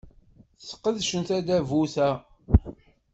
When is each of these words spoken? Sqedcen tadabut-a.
Sqedcen 0.67 1.21
tadabut-a. 1.27 2.09